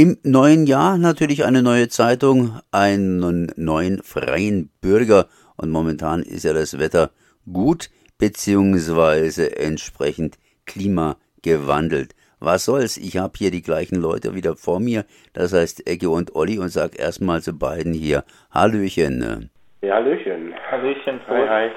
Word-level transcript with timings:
Im 0.00 0.16
neuen 0.22 0.68
Jahr 0.68 0.96
natürlich 0.96 1.44
eine 1.44 1.60
neue 1.60 1.88
Zeitung, 1.88 2.60
einen 2.70 3.52
neuen 3.56 4.00
freien 4.04 4.70
Bürger 4.80 5.26
und 5.56 5.70
momentan 5.70 6.22
ist 6.22 6.44
ja 6.44 6.52
das 6.52 6.78
Wetter 6.78 7.10
gut 7.52 7.90
beziehungsweise 8.16 9.56
entsprechend 9.56 10.38
klimagewandelt. 10.66 12.14
Was 12.38 12.66
soll's? 12.66 12.96
Ich 12.96 13.16
habe 13.16 13.32
hier 13.36 13.50
die 13.50 13.62
gleichen 13.62 14.00
Leute 14.00 14.36
wieder 14.36 14.54
vor 14.54 14.78
mir, 14.78 15.04
das 15.32 15.52
heißt 15.52 15.88
Ecke 15.88 16.10
und 16.10 16.36
Olli 16.36 16.60
und 16.60 16.68
sag 16.68 16.96
erstmal 16.96 17.42
zu 17.42 17.58
beiden 17.58 17.92
hier 17.92 18.22
Hallöchen. 18.52 19.50
Ja, 19.82 19.96
Hallöchen. 19.96 20.54
Hallöchen, 20.70 21.20
Hi, 21.26 21.48
hi. 21.48 21.70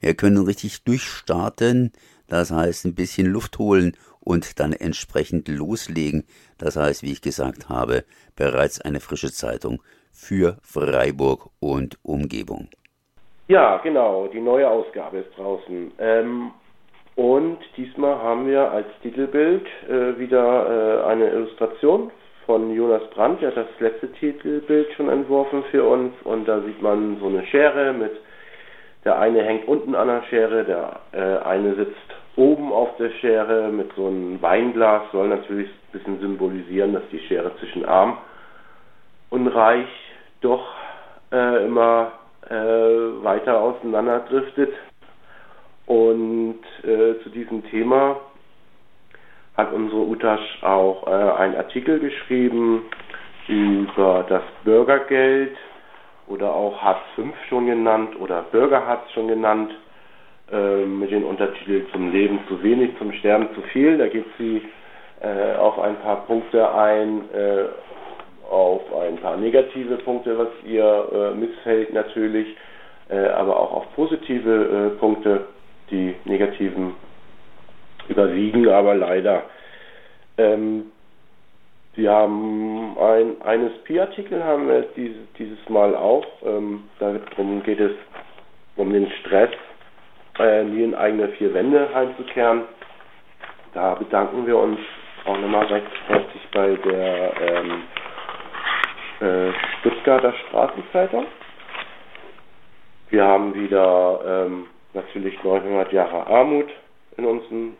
Wir 0.00 0.14
können 0.14 0.42
richtig 0.42 0.84
durchstarten, 0.84 1.92
das 2.28 2.50
heißt 2.50 2.86
ein 2.86 2.94
bisschen 2.94 3.26
Luft 3.26 3.58
holen 3.58 3.94
und 4.24 4.60
dann 4.60 4.72
entsprechend 4.72 5.48
loslegen. 5.48 6.24
Das 6.58 6.76
heißt, 6.76 7.02
wie 7.02 7.12
ich 7.12 7.22
gesagt 7.22 7.68
habe, 7.68 8.04
bereits 8.36 8.80
eine 8.80 9.00
frische 9.00 9.32
Zeitung 9.32 9.82
für 10.12 10.56
Freiburg 10.62 11.50
und 11.60 11.98
Umgebung. 12.02 12.68
Ja, 13.48 13.78
genau, 13.78 14.28
die 14.28 14.40
neue 14.40 14.68
Ausgabe 14.68 15.18
ist 15.18 15.36
draußen. 15.36 15.92
Ähm, 15.98 16.52
und 17.16 17.58
diesmal 17.76 18.16
haben 18.16 18.46
wir 18.46 18.70
als 18.70 18.86
Titelbild 19.02 19.66
äh, 19.88 20.18
wieder 20.18 21.02
äh, 21.04 21.06
eine 21.06 21.28
Illustration 21.30 22.10
von 22.46 22.74
Jonas 22.74 23.02
Brandt. 23.10 23.42
Er 23.42 23.48
hat 23.48 23.56
das 23.56 23.80
letzte 23.80 24.10
Titelbild 24.12 24.92
schon 24.94 25.08
entworfen 25.08 25.64
für 25.70 25.84
uns. 25.84 26.14
Und 26.24 26.46
da 26.46 26.60
sieht 26.62 26.80
man 26.80 27.18
so 27.20 27.26
eine 27.26 27.44
Schere 27.46 27.92
mit, 27.92 28.12
der 29.04 29.18
eine 29.18 29.42
hängt 29.42 29.68
unten 29.68 29.94
an 29.94 30.08
der 30.08 30.22
Schere, 30.30 30.64
der 30.64 31.00
äh, 31.12 31.44
eine 31.44 31.74
sitzt 31.74 32.11
oben 32.36 32.72
auf 32.72 32.96
der 32.96 33.10
Schere 33.20 33.70
mit 33.70 33.92
so 33.94 34.06
einem 34.06 34.40
Weinglas. 34.40 35.02
Soll 35.12 35.28
natürlich 35.28 35.68
ein 35.68 35.92
bisschen 35.92 36.20
symbolisieren, 36.20 36.92
dass 36.92 37.02
die 37.10 37.20
Schere 37.20 37.56
zwischen 37.58 37.84
arm 37.84 38.18
und 39.30 39.48
reich 39.48 39.88
doch 40.40 40.66
äh, 41.32 41.64
immer 41.64 42.12
äh, 42.48 42.54
weiter 42.54 43.60
auseinanderdriftet. 43.60 44.72
Und 45.86 46.60
äh, 46.84 47.20
zu 47.22 47.30
diesem 47.30 47.64
Thema 47.70 48.16
hat 49.56 49.72
unsere 49.72 50.00
Utasch 50.02 50.62
auch 50.62 51.06
äh, 51.06 51.10
einen 51.10 51.56
Artikel 51.56 51.98
geschrieben 51.98 52.84
über 53.48 54.24
das 54.28 54.42
Bürgergeld 54.64 55.56
oder 56.28 56.54
auch 56.54 56.80
Hartz 56.80 57.02
V 57.16 57.24
schon 57.48 57.66
genannt 57.66 58.18
oder 58.20 58.42
Bürgerhartz 58.42 59.10
schon 59.12 59.28
genannt 59.28 59.72
äh, 60.52 60.84
mit 60.84 61.10
dem 61.10 61.24
Untertitel 61.24 61.86
Zum 61.92 62.12
Leben 62.12 62.40
zu 62.48 62.62
wenig, 62.62 62.90
zum 62.98 63.12
Sterben 63.12 63.48
zu 63.54 63.62
viel. 63.72 63.98
Da 63.98 64.08
geht 64.08 64.26
sie 64.38 64.62
äh, 65.20 65.56
auf 65.56 65.78
ein 65.78 65.96
paar 66.00 66.26
Punkte 66.26 66.72
ein, 66.74 67.22
äh, 67.32 67.64
auf 68.50 68.82
ein 68.94 69.16
paar 69.16 69.36
negative 69.36 69.96
Punkte, 69.98 70.36
was 70.36 70.48
ihr 70.66 71.08
äh, 71.12 71.34
missfällt 71.34 71.92
natürlich, 71.92 72.48
äh, 73.08 73.28
aber 73.28 73.58
auch 73.58 73.72
auf 73.72 73.94
positive 73.94 74.96
Punkte 75.00 75.46
die 75.90 76.14
negativen 76.24 76.94
überwiegen, 78.08 78.68
aber 78.68 78.94
leider. 78.94 79.44
Ähm, 80.38 80.92
wir 81.94 82.10
haben 82.10 82.96
ein, 82.98 83.42
einen 83.42 83.70
SP-Artikel 83.76 84.42
haben 84.42 84.66
wir 84.66 84.82
dieses, 84.96 85.30
dieses 85.38 85.68
Mal 85.68 85.94
auch. 85.94 86.24
Ähm, 86.44 86.84
darum 86.98 87.62
geht 87.62 87.80
es 87.80 87.92
um 88.76 88.92
den 88.92 89.10
Stress, 89.20 89.50
äh, 90.42 90.64
nie 90.64 90.84
in 90.84 90.94
eigene 90.94 91.28
vier 91.30 91.54
Wände 91.54 91.88
heimzukehren. 91.94 92.62
Da 93.74 93.94
bedanken 93.94 94.46
wir 94.46 94.58
uns 94.58 94.78
auch 95.24 95.38
nochmal 95.38 95.66
recht 95.66 95.86
herzlich 96.08 96.48
bei 96.52 96.74
der 96.76 97.40
ähm, 97.40 97.82
äh, 99.20 99.52
Stuttgarter 99.80 100.32
Straßenzeitung. 100.48 101.26
Wir 103.10 103.24
haben 103.24 103.54
wieder 103.54 104.20
ähm, 104.26 104.66
natürlich 104.94 105.42
900 105.42 105.92
Jahre 105.92 106.26
Armut 106.26 106.68
in 107.16 107.26
unserem 107.26 107.76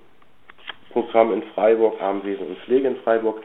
Programm 0.92 1.32
in 1.32 1.42
Freiburg, 1.54 2.00
Armwesen 2.00 2.46
und 2.48 2.58
Pflege 2.60 2.88
in 2.88 2.96
Freiburg. 2.96 3.42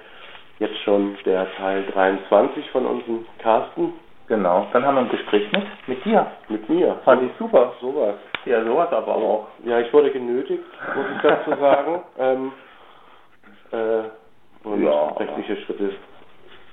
Jetzt 0.60 0.78
schon 0.84 1.18
der 1.26 1.48
Teil 1.56 1.86
23 1.94 2.70
von 2.72 2.86
unserem 2.86 3.26
Carsten. 3.40 3.94
Genau, 4.28 4.68
dann 4.74 4.86
haben 4.86 4.96
wir 4.96 5.02
ein 5.02 5.10
Gespräch 5.10 5.50
mit, 5.54 5.64
mit 5.88 6.04
dir. 6.04 6.28
Mit 6.50 6.68
mir. 6.68 6.96
Fand 7.06 7.24
ich 7.24 7.32
super. 7.40 7.74
Sowas. 7.80 8.16
Ja, 8.46 8.64
sowas 8.64 8.92
aber 8.92 9.16
auch. 9.16 9.48
Ja, 9.64 9.80
ich 9.80 9.92
wurde 9.94 10.12
genötigt, 10.12 10.64
muss 10.96 11.06
ich 11.16 11.22
dazu 11.22 11.52
sagen. 11.60 12.02
ähm, 12.20 12.52
äh, 13.72 14.68
und 14.68 14.84
Ja, 14.84 15.08
rechtliche 15.18 15.56
Schritte 15.62 15.92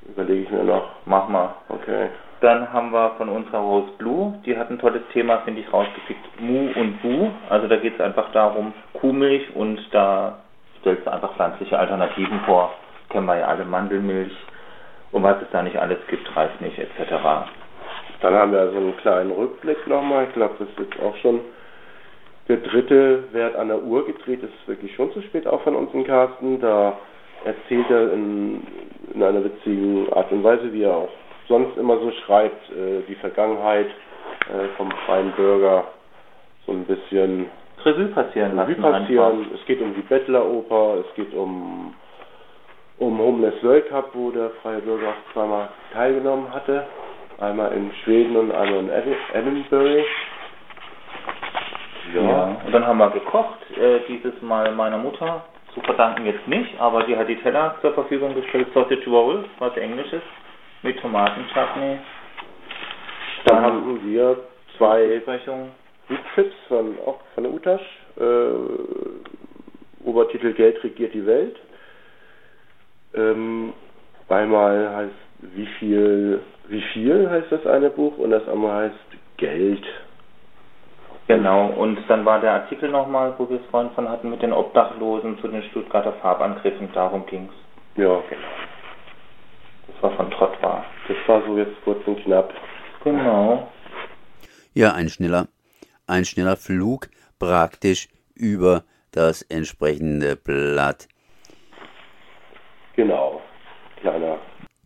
überlege 0.09 0.43
ich 0.43 0.51
mir 0.51 0.65
noch. 0.65 0.89
Mach 1.07 1.29
mal. 1.29 1.55
Okay. 1.69 2.09
Dann 2.41 2.73
haben 2.73 2.93
wir 2.93 3.13
von 3.17 3.29
unserer 3.29 3.61
Rose 3.61 3.93
Blue, 3.99 4.35
die 4.45 4.59
hat 4.59 4.69
ein 4.71 4.79
tolles 4.79 5.03
Thema, 5.13 5.39
finde 5.39 5.61
ich, 5.61 5.73
rausgepickt. 5.73 6.41
Mu 6.41 6.71
und 6.75 7.01
Bu. 7.01 7.31
Also 7.49 7.69
da 7.69 7.77
geht 7.77 7.95
es 7.95 8.01
einfach 8.01 8.33
darum, 8.33 8.73
Kuhmilch 8.95 9.55
und 9.55 9.81
da 9.93 10.41
stellst 10.81 11.07
du 11.07 11.13
einfach 11.13 11.35
pflanzliche 11.37 11.79
Alternativen 11.79 12.41
vor. 12.41 12.73
Kennen 13.11 13.27
wir 13.27 13.39
ja 13.39 13.47
alle, 13.47 13.65
Mandelmilch 13.65 14.37
und 15.15 15.23
was 15.23 15.41
es 15.41 15.49
da 15.53 15.63
nicht 15.63 15.77
alles 15.77 15.99
gibt, 16.09 16.29
Reismilch 16.37 16.77
etc. 16.77 17.15
Dann 18.21 18.35
haben 18.35 18.51
wir 18.51 18.69
so 18.73 18.79
einen 18.79 18.97
kleinen 18.97 19.31
Rückblick 19.31 19.87
nochmal. 19.87 20.25
Ich 20.25 20.35
glaube, 20.35 20.57
das 20.59 20.69
ist 20.69 20.79
jetzt 20.79 21.01
auch 21.01 21.17
schon 21.19 21.41
der 22.49 22.57
dritte 22.57 23.33
Wert 23.33 23.55
an 23.55 23.69
der 23.69 23.81
Uhr 23.81 24.05
gedreht. 24.07 24.43
Das 24.43 24.51
ist 24.51 24.67
wirklich 24.67 24.93
schon 24.97 25.13
zu 25.13 25.23
spät 25.23 25.47
auch 25.47 25.63
von 25.63 25.77
uns 25.77 25.95
in 25.95 26.05
Carsten. 26.05 26.61
Da 26.61 26.99
erzählt 27.45 27.89
er 27.91 28.13
in, 28.13 28.67
in 29.15 29.23
einer 29.23 29.45
witzigen 29.45 30.13
Art 30.13 30.33
und 30.33 30.43
Weise, 30.43 30.73
wie 30.73 30.83
er 30.83 30.97
auch 30.97 31.11
sonst 31.47 31.77
immer 31.79 31.97
so 31.99 32.11
schreibt, 32.27 32.71
äh, 32.71 33.03
die 33.09 33.15
Vergangenheit 33.15 33.87
äh, 33.87 34.67
vom 34.77 34.91
freien 35.07 35.31
Bürger 35.33 35.85
so 36.67 36.73
ein 36.73 36.85
bisschen 36.87 37.47
Revue 37.85 38.07
passieren 38.07 38.57
lassen. 38.57 38.73
Revue 38.73 38.91
passieren. 38.91 39.47
Es 39.55 39.65
geht 39.67 39.81
um 39.81 39.95
die 39.95 40.03
Bettleroper, 40.03 41.05
es 41.07 41.15
geht 41.15 41.33
um, 41.35 41.95
um 42.99 43.19
Homeless 43.19 43.62
World 43.62 43.88
Cup, 43.88 44.10
wo 44.15 44.31
der 44.31 44.50
freie 44.62 44.81
Bürger 44.81 45.09
auch 45.09 45.32
zweimal 45.32 45.69
teilgenommen 45.93 46.53
hatte. 46.53 46.87
Einmal 47.38 47.72
in 47.72 47.91
Schweden 48.05 48.37
und 48.37 48.53
einmal 48.53 48.81
in 48.81 48.91
Edi- 48.91 49.16
Edinburgh. 49.32 50.05
Ja. 52.15 52.22
ja. 52.22 52.56
Und 52.65 52.72
dann 52.72 52.87
haben 52.87 52.99
wir 52.99 53.10
gekocht, 53.10 53.59
äh, 53.77 54.00
dieses 54.09 54.41
Mal 54.43 54.72
meiner 54.72 54.99
Mutter. 54.99 55.44
Zu 55.72 55.81
verdanken 55.81 56.25
jetzt 56.27 56.47
nicht, 56.47 56.81
aber 56.81 57.03
die 57.03 57.16
hat 57.16 57.28
die 57.28 57.41
Teller 57.41 57.75
zur 57.81 57.93
Verfügung 57.94 58.32
gestellt. 58.34 58.69
Sausage 58.72 59.11
Roll, 59.11 59.44
was 59.59 59.76
Englisches, 59.76 60.22
mit 60.82 61.00
Tomatenchutney. 61.00 61.99
Dann 63.47 63.61
haben 63.61 64.00
wir 64.05 64.37
zwei. 64.78 65.21
Weektrips 66.09 66.55
von, 66.69 66.97
auch 67.05 67.19
von 67.34 67.43
der 67.44 67.53
Utasch. 67.53 67.99
Äh, 68.21 70.05
Obertitel 70.05 70.53
Geld 70.53 70.84
regiert 70.84 71.15
die 71.15 71.26
Welt. 71.26 71.56
Ähm, 73.15 73.73
einmal 74.29 74.95
heißt 74.97 75.15
wie 75.55 75.67
viel, 75.79 76.41
wie 76.69 76.83
viel 76.93 77.29
heißt 77.29 77.51
das 77.51 77.67
eine 77.67 77.91
Buch 77.91 78.17
und 78.19 78.31
das 78.31 78.47
andere 78.49 78.73
heißt 78.73 78.95
Geld. 79.37 79.85
Genau, 81.27 81.69
und 81.69 81.99
dann 82.09 82.25
war 82.25 82.41
der 82.41 82.53
Artikel 82.53 82.91
nochmal, 82.91 83.35
wo 83.39 83.49
wir 83.49 83.57
es 83.57 83.67
vorhin 83.71 83.91
von 83.93 84.09
hatten, 84.09 84.29
mit 84.29 84.43
den 84.43 84.53
Obdachlosen 84.53 85.39
zu 85.41 85.49
den 85.49 85.63
Stuttgarter 85.65 86.13
Farbangriffen, 86.15 86.91
darum 86.93 87.25
ging's. 87.27 87.53
Ja, 87.97 88.21
genau. 88.29 88.49
Das 89.87 90.03
war 90.03 90.11
von 90.17 90.31
Trottwar. 90.31 90.85
Das 91.09 91.17
war 91.27 91.43
so 91.47 91.57
jetzt 91.57 91.83
kurz 91.85 92.07
und 92.07 92.23
knapp. 92.25 92.53
Genau. 93.05 93.69
Ja, 94.75 94.93
ein 94.93 95.09
schneller, 95.09 95.49
ein 96.07 96.25
schneller 96.25 96.57
Flug 96.57 97.09
praktisch 97.39 98.09
über 98.35 98.85
das 99.13 99.43
entsprechende 99.43 100.37
Blatt. 100.37 101.09
Genau. 102.97 103.41
Kleiner. 104.01 104.39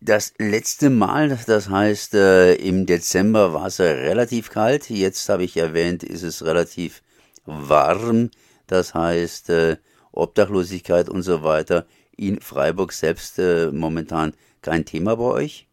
Das 0.08 0.34
letzte 0.38 0.88
Mal, 0.88 1.28
das 1.28 1.69
heißt 1.69 2.14
äh, 2.14 2.55
im 2.55 2.87
Dezember 2.87 3.52
war 3.52 3.66
es 3.66 3.78
relativ 3.78 4.49
kalt. 4.50 4.88
Jetzt 4.88 5.28
habe 5.28 5.43
ich 5.43 5.55
erwähnt, 5.58 6.02
ist 6.02 6.22
es 6.22 6.46
relativ 6.46 7.02
warm. 7.44 8.31
Das 8.66 8.94
heißt 8.94 9.50
äh, 9.50 9.76
Obdachlosigkeit 10.12 11.10
und 11.10 11.20
so 11.20 11.44
weiter. 11.44 11.84
In 12.16 12.40
Freiburg 12.40 12.93
selbst 12.93 13.38
äh, 13.38 13.70
momentan 13.70 14.32
kein 14.62 14.87
Thema 14.87 15.14
bei 15.14 15.25
euch? 15.25 15.66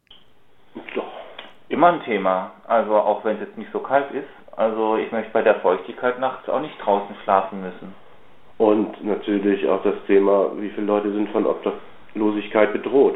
Doch. 0.93 1.05
Immer 1.69 1.93
ein 1.93 2.03
Thema. 2.03 2.51
Also 2.67 2.93
auch 2.93 3.23
wenn 3.23 3.37
es 3.37 3.47
jetzt 3.47 3.57
nicht 3.57 3.71
so 3.71 3.79
kalt 3.79 4.11
ist. 4.11 4.27
Also 4.57 4.97
ich 4.97 5.13
möchte 5.13 5.31
bei 5.31 5.43
der 5.43 5.61
Feuchtigkeit 5.61 6.19
nachts 6.19 6.49
auch 6.49 6.59
nicht 6.59 6.75
draußen 6.83 7.15
schlafen 7.23 7.61
müssen. 7.61 7.95
Und 8.57 9.01
natürlich 9.01 9.65
auch 9.69 9.81
das 9.83 9.95
Thema, 10.07 10.51
wie 10.57 10.71
viele 10.71 10.87
Leute 10.87 11.13
sind 11.13 11.29
von 11.29 11.45
Obdachlosigkeit 11.45 12.73
bedroht. 12.73 13.15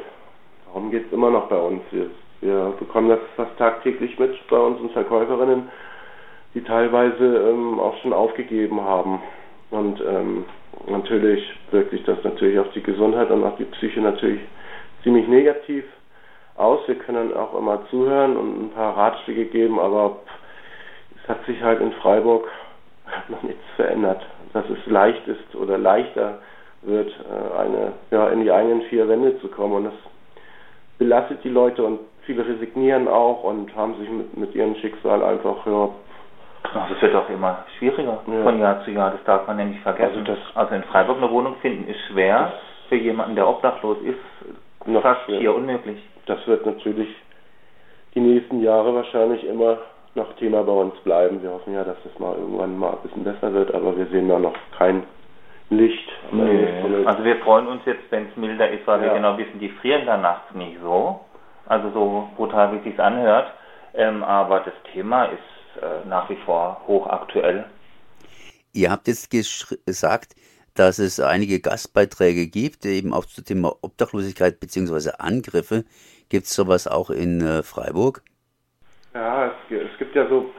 Darum 0.70 0.92
geht 0.92 1.08
es 1.08 1.12
immer 1.12 1.32
noch 1.32 1.48
bei 1.48 1.58
uns. 1.58 1.82
Wir, 1.90 2.12
wir 2.42 2.74
bekommen 2.80 3.10
das 3.10 3.20
fast 3.36 3.58
tagtäglich 3.58 4.20
mit 4.20 4.36
bei 4.50 4.58
unseren 4.58 4.92
Verkäuferinnen, 4.92 5.68
die 6.54 6.64
teilweise 6.64 7.50
ähm, 7.50 7.80
auch 7.80 7.98
schon 8.02 8.14
aufgegeben 8.14 8.80
haben. 8.82 9.20
Und 9.72 10.00
ähm, 10.02 10.46
natürlich 10.88 11.44
wirkt 11.72 11.90
sich 11.90 12.04
das 12.04 12.24
natürlich 12.24 12.60
auf 12.60 12.72
die 12.74 12.84
Gesundheit 12.84 13.32
und 13.32 13.44
auf 13.44 13.56
die 13.58 13.66
Psyche 13.66 14.00
natürlich 14.00 14.42
ziemlich 15.02 15.28
negativ 15.28 15.84
aus. 16.56 16.80
Wir 16.88 16.96
können 16.96 17.34
auch 17.36 17.58
immer 17.58 17.88
zuhören 17.90 18.38
und 18.38 18.66
ein 18.66 18.72
paar 18.72 18.96
Ratschläge 18.96 19.46
geben, 19.46 19.80
aber 19.80 20.18
es 21.16 21.28
hat 21.28 21.44
sich 21.46 21.64
halt 21.64 21.82
in 21.82 21.94
Freiburg 21.94 22.48
noch 23.28 23.42
nichts 23.42 23.64
verändert. 23.76 24.24
Dass 24.54 24.66
es 24.70 24.86
leicht 24.86 25.28
ist 25.28 25.56
oder 25.56 25.80
leichter 25.80 26.40
wird, 26.84 27.10
äh, 27.10 27.58
eine, 27.58 27.94
ja, 28.12 28.30
in 28.30 28.42
die 28.42 28.52
eigenen 28.52 28.84
vier 28.84 29.08
Wände 29.08 29.40
zu 29.40 29.48
kommen. 29.48 29.74
Und 29.74 29.84
das 29.86 29.94
belastet 31.00 31.44
die 31.44 31.50
Leute 31.50 31.84
und 31.84 32.00
viele 32.26 32.46
resignieren 32.46 33.08
auch 33.08 33.44
und 33.44 33.76
haben 33.76 33.96
sich 33.98 34.10
mit, 34.10 34.38
mit 34.38 34.54
ihrem 34.54 34.76
Schicksal 34.76 35.24
einfach, 35.24 35.66
ja, 35.66 35.90
Ach, 36.74 36.90
das 36.90 37.02
wird 37.02 37.16
auch 37.16 37.30
immer 37.30 37.64
schwieriger 37.78 38.20
ja. 38.28 38.44
von 38.44 38.60
Jahr 38.60 38.84
zu 38.84 38.92
Jahr, 38.92 39.12
das 39.12 39.24
darf 39.24 39.48
man 39.48 39.58
ja 39.58 39.66
nicht 39.66 39.82
vergessen. 39.82 40.20
Also, 40.20 40.34
das, 40.34 40.40
also 40.56 40.76
in 40.76 40.84
Freiburg 40.84 41.18
eine 41.18 41.32
Wohnung 41.32 41.56
finden 41.62 41.90
ist 41.90 42.00
schwer, 42.12 42.54
für 42.90 42.96
jemanden, 42.96 43.36
der 43.36 43.48
obdachlos 43.48 43.98
ist, 44.04 45.02
fast 45.02 45.22
schwer. 45.26 45.40
hier 45.40 45.56
unmöglich. 45.56 46.04
Das 46.26 46.46
wird 46.48 46.66
natürlich 46.66 47.10
die 48.14 48.20
nächsten 48.20 48.62
Jahre 48.62 48.94
wahrscheinlich 48.94 49.44
immer 49.46 49.78
noch 50.16 50.34
Thema 50.34 50.64
bei 50.64 50.72
uns 50.74 50.96
bleiben. 51.04 51.42
Wir 51.42 51.52
hoffen 51.52 51.74
ja, 51.74 51.84
dass 51.84 51.98
das 52.04 52.20
mal 52.20 52.36
irgendwann 52.36 52.78
mal 52.78 52.92
ein 52.92 53.02
bisschen 53.04 53.24
besser 53.24 53.54
wird, 53.54 53.74
aber 53.74 53.96
wir 53.96 54.08
sehen 54.08 54.28
da 54.28 54.38
noch 54.38 54.56
kein 54.78 55.04
Licht. 55.70 56.10
Nee. 56.32 57.06
Also 57.06 57.24
wir 57.24 57.38
freuen 57.38 57.68
uns 57.68 57.82
jetzt, 57.86 58.04
wenn 58.10 58.28
es 58.30 58.36
milder 58.36 58.70
ist, 58.72 58.86
weil 58.88 59.00
ja. 59.00 59.08
wir 59.08 59.14
genau 59.14 59.38
wissen, 59.38 59.60
die 59.60 59.70
frieren 59.70 60.06
dann 60.06 60.22
nachts 60.22 60.54
nicht 60.54 60.78
so. 60.82 61.20
Also 61.68 61.92
so 61.92 62.30
brutal, 62.36 62.74
wie 62.74 62.78
es 62.78 62.84
sich 62.84 63.00
anhört. 63.00 63.54
Ähm, 63.94 64.24
aber 64.24 64.62
das 64.62 64.74
Thema 64.94 65.26
ist 65.26 65.82
äh, 65.82 66.08
nach 66.08 66.30
wie 66.30 66.38
vor 66.46 66.82
hochaktuell. 66.88 67.66
Ihr 68.74 68.92
habt 68.92 69.08
jetzt 69.08 69.30
gesagt, 69.32 70.36
dass 70.76 71.00
es 71.00 71.20
einige 71.20 71.60
Gastbeiträge 71.60 72.48
gibt, 72.48 72.86
eben 72.86 73.14
auch 73.14 73.26
zum 73.26 73.44
Thema 73.44 73.76
Obdachlosigkeit 73.82 74.60
bzw. 74.60 75.12
Angriffe. 75.18 75.86
Gibt 76.30 76.46
es 76.46 76.56
sowas 76.56 76.88
auch 76.88 77.10
in 77.10 77.42
äh, 77.42 77.64
Freiburg? 77.64 78.22
Ja, 79.14 79.48
es, 79.48 79.54
es, 79.70 79.98
gibt 79.98 80.16
ja 80.16 80.28
so 80.30 80.52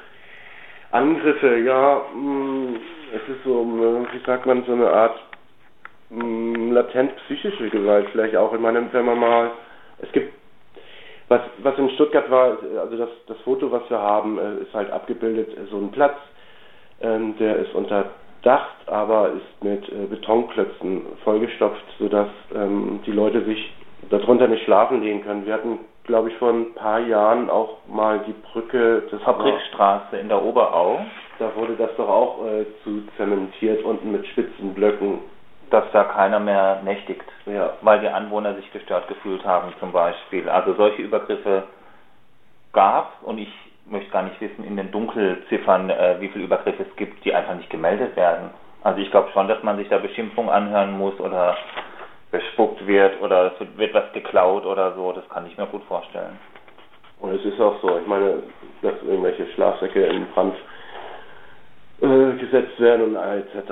Angriffe, 0.90 1.58
ja, 1.58 2.02
mh, 2.12 2.20
mm, 2.20 2.80
es 3.14 3.36
ist 3.36 3.44
so, 3.44 3.62
äh, 3.62 4.14
wie 4.14 4.24
sagt 4.24 4.46
man, 4.46 4.64
so 4.64 4.72
eine 4.72 4.90
Art 4.90 5.16
mh, 6.10 6.24
mm, 6.24 6.72
latent 6.72 7.16
psychische 7.24 7.70
Gewalt 7.70 8.08
vielleicht 8.12 8.36
auch. 8.36 8.52
Ich 8.52 8.60
meine, 8.60 8.92
wenn 8.92 9.04
man 9.04 9.18
mal, 9.18 9.50
es 9.98 10.10
gibt 10.12 10.34
was, 11.28 11.40
was 11.58 11.78
in 11.78 11.88
Stuttgart 11.90 12.28
war, 12.28 12.58
also 12.80 12.96
das, 12.96 13.08
das 13.28 13.38
Foto, 13.44 13.70
was 13.70 13.88
wir 13.88 13.98
haben, 13.98 14.38
äh, 14.38 14.62
ist 14.62 14.74
halt 14.74 14.90
abgebildet, 14.90 15.56
so 15.70 15.78
ein 15.78 15.92
Platz, 15.92 16.16
ähm, 17.00 17.36
der 17.38 17.56
ist 17.56 17.72
unterdacht, 17.72 18.76
aber 18.86 19.30
ist 19.30 19.64
mit 19.64 19.88
äh, 19.88 20.06
Betonklötzen 20.06 21.02
vollgestopft, 21.22 21.84
sodass 22.00 22.28
ähm, 22.52 23.00
die 23.06 23.12
Leute 23.12 23.44
sich 23.44 23.72
darunter 24.10 24.48
nicht 24.48 24.64
schlafen 24.64 25.02
legen 25.02 25.22
können. 25.22 25.46
Wir 25.46 25.54
hatten, 25.54 25.78
glaube 26.02 26.30
ich, 26.30 26.36
vor 26.38 26.50
ein 26.50 26.74
paar 26.74 26.98
Jahren 26.98 27.48
auch 27.48 27.78
mal 27.86 28.24
die 28.26 28.34
Brücke 28.52 29.02
des 29.12 29.22
Fabrikstraße 29.22 30.16
in 30.16 30.28
der 30.28 30.42
Oberau. 30.42 30.98
Da 31.40 31.50
wurde 31.56 31.75
das 31.75 31.90
doch 31.96 32.08
auch 32.08 32.46
äh, 32.46 32.66
zu 32.84 33.02
zementiert, 33.16 33.82
unten 33.84 34.12
mit 34.12 34.25
spitzen 34.28 34.75
Blöcken 34.75 35.19
dass 35.70 35.84
da 35.92 36.04
keiner 36.04 36.40
mehr 36.40 36.82
nächtigt, 36.84 37.25
ja. 37.46 37.75
weil 37.81 38.00
die 38.00 38.08
Anwohner 38.08 38.54
sich 38.54 38.70
gestört 38.72 39.08
gefühlt 39.08 39.44
haben 39.44 39.72
zum 39.78 39.92
Beispiel. 39.92 40.48
Also 40.48 40.75
solche 40.75 41.02
Übergriffe 41.02 41.64
gab 42.72 43.22
und 43.22 43.38
ich 43.38 43.52
möchte 43.87 44.10
gar 44.10 44.22
nicht 44.22 44.40
wissen 44.40 44.64
in 44.64 44.76
den 44.76 44.90
Dunkelziffern, 44.90 45.90
äh, 45.90 46.16
wie 46.20 46.28
viele 46.28 46.44
Übergriffe 46.44 46.84
es 46.88 46.96
gibt, 46.96 47.25
die 47.25 47.34
einfach 47.34 47.54
nicht 47.54 47.70
gemeldet 47.70 48.16
werden. 48.16 48.50
Also 48.82 49.00
ich 49.00 49.10
glaube 49.10 49.31
schon, 49.32 49.48
dass 49.48 49.62
man 49.62 49.76
sich 49.76 49.88
da 49.88 49.98
Beschimpfung 49.98 50.50
anhören 50.50 50.96
muss 50.96 51.19
oder 51.20 51.56
bespuckt 52.31 52.87
wird 52.87 53.20
oder 53.20 53.52
es 53.52 53.78
wird 53.78 53.94
was 53.94 54.12
geklaut 54.12 54.64
oder 54.64 54.94
so, 54.94 55.12
das 55.12 55.28
kann 55.28 55.46
ich 55.46 55.56
mir 55.56 55.66
gut 55.66 55.84
vorstellen. 55.84 56.38
Und 57.20 57.34
es 57.34 57.44
ist 57.44 57.60
auch 57.60 57.81
so, 57.82 57.98
ich 57.98 58.06
meine, 58.06 58.42
dass 58.82 58.94
irgendwelche 59.02 59.46
Schlafsäcke 59.48 60.06
in 60.06 60.26
Brand 60.32 60.54
äh, 62.52 62.62
gesetzt 62.62 62.81
werden 62.81 63.14
und 63.14 63.17
etc. 63.17 63.70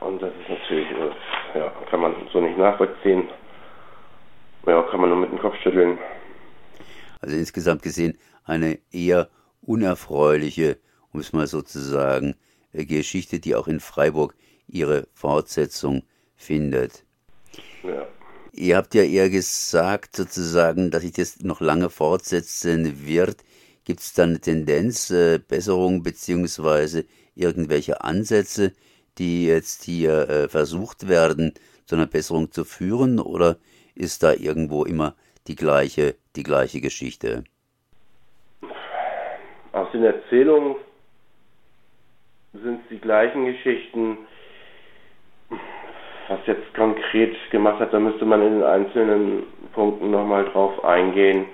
Und 0.00 0.20
das 0.20 0.30
ist 0.30 0.48
natürlich, 0.48 0.90
äh, 0.90 1.58
ja, 1.58 1.72
kann 1.90 2.00
man 2.00 2.14
so 2.32 2.40
nicht 2.40 2.58
nachvollziehen. 2.58 3.28
Ja, 4.66 4.82
kann 4.82 5.00
man 5.00 5.10
nur 5.10 5.18
mit 5.18 5.30
dem 5.30 5.38
Kopf 5.38 5.56
schütteln. 5.62 5.98
Also 7.20 7.36
insgesamt 7.36 7.82
gesehen 7.82 8.18
eine 8.44 8.78
eher 8.92 9.28
unerfreuliche, 9.60 10.78
um 11.12 11.20
es 11.20 11.32
mal 11.32 11.46
so 11.46 11.62
zu 11.62 11.78
sagen, 11.78 12.34
Geschichte, 12.72 13.38
die 13.38 13.54
auch 13.54 13.68
in 13.68 13.80
Freiburg 13.80 14.34
ihre 14.66 15.06
Fortsetzung 15.14 16.02
findet. 16.36 17.04
Ja. 17.82 18.06
Ihr 18.54 18.76
habt 18.76 18.94
ja 18.94 19.02
eher 19.02 19.30
gesagt, 19.30 20.16
sozusagen, 20.16 20.90
dass 20.90 21.02
sich 21.02 21.12
das 21.12 21.40
noch 21.40 21.60
lange 21.60 21.90
fortsetzen 21.90 23.06
wird. 23.06 23.36
Gibt 23.84 24.00
es 24.00 24.12
da 24.12 24.24
eine 24.24 24.40
Tendenz, 24.40 25.10
äh, 25.10 25.38
Besserung 25.38 26.02
beziehungsweise 26.02 27.04
irgendwelche 27.34 28.02
Ansätze, 28.02 28.72
die 29.18 29.46
jetzt 29.46 29.84
hier 29.84 30.28
äh, 30.28 30.48
versucht 30.48 31.08
werden, 31.08 31.54
zu 31.86 31.96
einer 31.96 32.06
Besserung 32.06 32.50
zu 32.52 32.64
führen, 32.64 33.18
oder 33.18 33.56
ist 33.94 34.22
da 34.22 34.32
irgendwo 34.32 34.84
immer 34.84 35.14
die 35.46 35.56
gleiche, 35.56 36.14
die 36.36 36.42
gleiche 36.42 36.80
Geschichte? 36.80 37.44
Aus 39.72 39.90
den 39.92 40.04
Erzählungen 40.04 40.76
sind 42.52 42.80
es 42.82 42.88
die 42.90 43.00
gleichen 43.00 43.46
Geschichten. 43.46 44.18
Was 46.28 46.40
jetzt 46.46 46.72
konkret 46.74 47.34
gemacht 47.50 47.80
hat, 47.80 47.92
da 47.92 47.98
müsste 47.98 48.24
man 48.24 48.42
in 48.42 48.54
den 48.54 48.62
einzelnen 48.62 49.42
Punkten 49.72 50.10
nochmal 50.10 50.44
drauf 50.46 50.82
eingehen. 50.84 51.46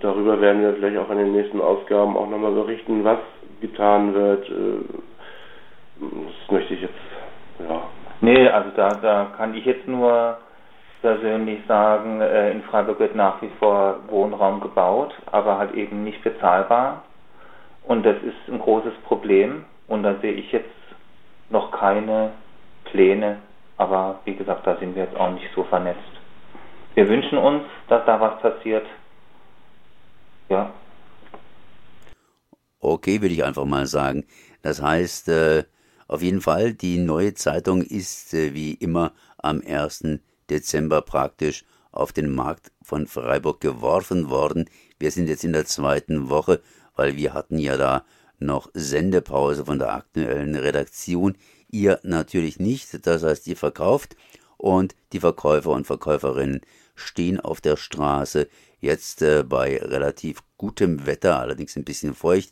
Darüber 0.00 0.40
werden 0.40 0.62
wir 0.62 0.74
vielleicht 0.74 0.96
auch 0.96 1.10
in 1.10 1.18
den 1.18 1.32
nächsten 1.32 1.60
Ausgaben 1.60 2.16
auch 2.16 2.28
nochmal 2.28 2.52
berichten, 2.52 3.04
was 3.04 3.18
getan 3.68 4.14
wird. 4.14 4.48
Äh, 4.48 4.84
das 6.00 6.50
möchte 6.50 6.74
ich 6.74 6.82
jetzt, 6.82 6.94
ja. 7.58 7.82
Nee, 8.20 8.48
also 8.48 8.70
da, 8.76 8.94
da 8.94 9.26
kann 9.36 9.54
ich 9.54 9.64
jetzt 9.64 9.86
nur 9.86 10.38
persönlich 11.00 11.60
sagen, 11.66 12.20
äh, 12.20 12.50
in 12.50 12.62
Freiburg 12.62 12.98
wird 12.98 13.14
nach 13.14 13.40
wie 13.42 13.50
vor 13.58 14.00
Wohnraum 14.08 14.60
gebaut, 14.60 15.14
aber 15.30 15.58
halt 15.58 15.74
eben 15.74 16.04
nicht 16.04 16.22
bezahlbar. 16.22 17.02
Und 17.82 18.04
das 18.06 18.16
ist 18.22 18.48
ein 18.48 18.58
großes 18.58 18.94
Problem. 19.04 19.66
Und 19.86 20.02
da 20.02 20.14
sehe 20.22 20.32
ich 20.32 20.50
jetzt 20.52 20.70
noch 21.50 21.70
keine 21.72 22.32
Pläne. 22.84 23.38
Aber 23.76 24.20
wie 24.24 24.34
gesagt, 24.34 24.66
da 24.66 24.76
sind 24.76 24.94
wir 24.94 25.04
jetzt 25.04 25.16
auch 25.18 25.30
nicht 25.30 25.48
so 25.54 25.64
vernetzt. 25.64 26.00
Wir 26.94 27.08
wünschen 27.08 27.38
uns, 27.38 27.64
dass 27.88 28.04
da 28.06 28.20
was 28.20 28.40
passiert. 28.40 28.86
Ja. 30.48 30.70
Okay, 32.84 33.22
würde 33.22 33.34
ich 33.34 33.44
einfach 33.44 33.64
mal 33.64 33.86
sagen. 33.86 34.26
Das 34.60 34.82
heißt, 34.82 35.28
äh, 35.28 35.64
auf 36.06 36.20
jeden 36.20 36.42
Fall, 36.42 36.74
die 36.74 36.98
neue 36.98 37.32
Zeitung 37.32 37.80
ist 37.80 38.34
äh, 38.34 38.52
wie 38.52 38.74
immer 38.74 39.14
am 39.38 39.62
1. 39.66 40.18
Dezember 40.50 41.00
praktisch 41.00 41.64
auf 41.92 42.12
den 42.12 42.30
Markt 42.30 42.72
von 42.82 43.06
Freiburg 43.06 43.62
geworfen 43.62 44.28
worden. 44.28 44.68
Wir 44.98 45.10
sind 45.10 45.30
jetzt 45.30 45.44
in 45.44 45.54
der 45.54 45.64
zweiten 45.64 46.28
Woche, 46.28 46.60
weil 46.94 47.16
wir 47.16 47.32
hatten 47.32 47.58
ja 47.58 47.78
da 47.78 48.04
noch 48.38 48.68
Sendepause 48.74 49.64
von 49.64 49.78
der 49.78 49.94
aktuellen 49.94 50.54
Redaktion. 50.54 51.38
Ihr 51.70 52.00
natürlich 52.02 52.60
nicht, 52.60 53.06
das 53.06 53.22
heißt, 53.22 53.46
ihr 53.46 53.56
verkauft 53.56 54.14
und 54.58 54.94
die 55.14 55.20
Verkäufer 55.20 55.70
und 55.70 55.86
Verkäuferinnen 55.86 56.60
stehen 56.94 57.40
auf 57.40 57.62
der 57.62 57.78
Straße, 57.78 58.46
jetzt 58.84 59.22
äh, 59.22 59.42
bei 59.42 59.78
relativ 59.78 60.42
gutem 60.56 61.06
Wetter, 61.06 61.40
allerdings 61.40 61.76
ein 61.76 61.84
bisschen 61.84 62.14
feucht, 62.14 62.50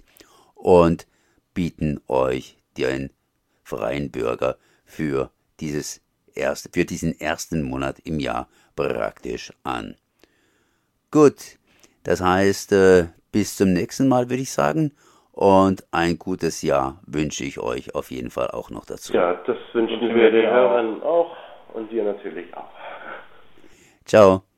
und 0.54 1.06
bieten 1.54 2.00
euch 2.08 2.56
den 2.76 3.10
freien 3.62 4.10
Bürger 4.10 4.56
für 4.84 5.30
dieses 5.60 6.00
erste, 6.34 6.70
für 6.72 6.84
diesen 6.84 7.18
ersten 7.20 7.62
Monat 7.62 8.00
im 8.04 8.18
Jahr 8.18 8.48
praktisch 8.74 9.52
an. 9.62 9.96
Gut, 11.10 11.58
das 12.04 12.20
heißt, 12.20 12.72
äh, 12.72 13.06
bis 13.30 13.56
zum 13.56 13.72
nächsten 13.72 14.08
Mal 14.08 14.30
würde 14.30 14.42
ich 14.42 14.50
sagen. 14.50 14.92
Und 15.32 15.84
ein 15.92 16.18
gutes 16.18 16.60
Jahr 16.60 17.00
wünsche 17.06 17.44
ich 17.44 17.58
euch 17.58 17.94
auf 17.94 18.10
jeden 18.10 18.30
Fall 18.30 18.50
auch 18.50 18.68
noch 18.68 18.84
dazu. 18.84 19.14
Ja, 19.14 19.34
das 19.46 19.56
wünschen 19.72 20.14
wir 20.14 20.30
den 20.30 20.50
Hörern 20.50 21.02
auch 21.02 21.34
und 21.72 21.90
dir 21.90 22.04
natürlich 22.04 22.54
auch. 22.54 22.70
Ciao. 24.04 24.42